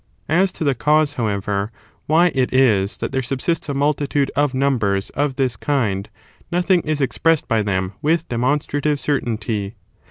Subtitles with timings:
[0.29, 1.71] As to the cause, however,
[2.07, 6.09] why it is that there subsists a multitude of numbers^ of this kind,
[6.51, 9.75] nothing is expressed by them with demonstrative certainty.